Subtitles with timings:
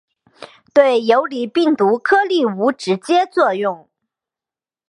[0.73, 3.87] 对游离病毒颗粒无直接作用。